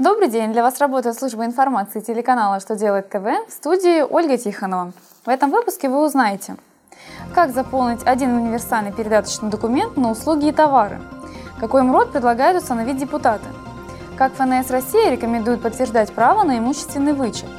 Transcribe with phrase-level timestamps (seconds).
[0.00, 0.50] Добрый день!
[0.52, 4.92] Для вас работает служба информации телеканала «Что делает ТВ» в студии Ольга Тихонова.
[5.26, 6.56] В этом выпуске вы узнаете,
[7.34, 11.02] как заполнить один универсальный передаточный документ на услуги и товары,
[11.58, 13.44] какой МРОД предлагают установить депутаты,
[14.16, 17.50] как ФНС России рекомендует подтверждать право на имущественный вычет.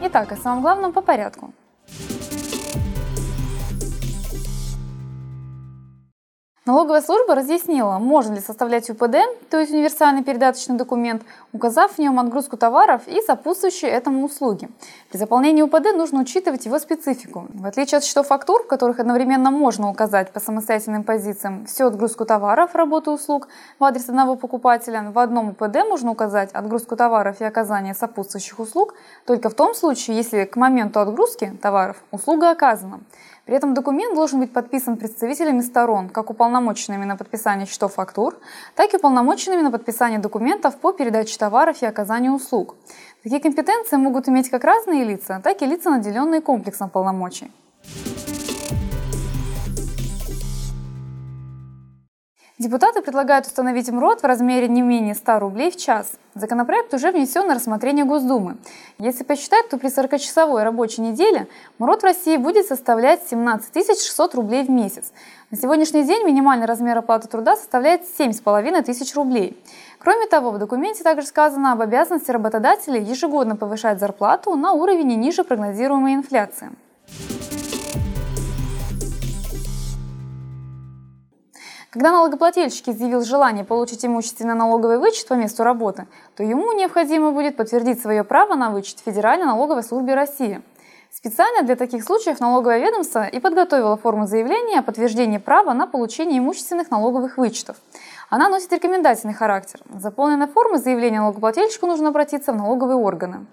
[0.00, 1.52] Итак, о самом главном по порядку–
[6.64, 9.16] Налоговая служба разъяснила, можно ли составлять УПД,
[9.50, 14.68] то есть универсальный передаточный документ, указав в нем отгрузку товаров и сопутствующие этому услуги.
[15.10, 17.48] При заполнении УПД нужно учитывать его специфику.
[17.52, 22.24] В отличие от счетов фактур, в которых одновременно можно указать по самостоятельным позициям всю отгрузку
[22.24, 23.48] товаров, работу услуг
[23.80, 28.94] в адрес одного покупателя, в одном УПД можно указать отгрузку товаров и оказание сопутствующих услуг
[29.26, 33.00] только в том случае, если к моменту отгрузки товаров услуга оказана.
[33.52, 38.38] При этом документ должен быть подписан представителями сторон, как уполномоченными на подписание счетов фактур,
[38.74, 42.76] так и уполномоченными на подписание документов по передаче товаров и оказанию услуг.
[43.22, 47.50] Такие компетенции могут иметь как разные лица, так и лица, наделенные комплексом полномочий.
[52.62, 56.12] Депутаты предлагают установить МРОД в размере не менее 100 рублей в час.
[56.36, 58.56] Законопроект уже внесен на рассмотрение Госдумы.
[58.98, 61.48] Если посчитать, то при 40-часовой рабочей неделе
[61.80, 65.12] МРОД в России будет составлять 17 600 рублей в месяц.
[65.50, 69.60] На сегодняшний день минимальный размер оплаты труда составляет 7,5 тысяч рублей.
[69.98, 75.42] Кроме того, в документе также сказано об обязанности работодателей ежегодно повышать зарплату на уровень ниже
[75.42, 76.70] прогнозируемой инфляции.
[81.92, 87.54] Когда налогоплательщик изъявил желание получить имущественный налоговый вычет по месту работы, то ему необходимо будет
[87.54, 90.62] подтвердить свое право на вычет в Федеральной налоговой службе России.
[91.10, 96.38] Специально для таких случаев налоговое ведомство и подготовило форму заявления о подтверждении права на получение
[96.38, 97.76] имущественных налоговых вычетов.
[98.30, 99.80] Она носит рекомендательный характер.
[99.94, 103.44] Заполненной формы заявления налогоплательщику нужно обратиться в налоговые органы.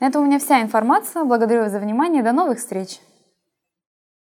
[0.00, 1.24] На этом у меня вся информация.
[1.24, 2.22] Благодарю вас за внимание.
[2.22, 3.00] До новых встреч!